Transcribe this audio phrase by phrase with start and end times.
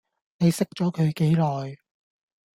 [0.39, 1.77] 你識咗佢幾耐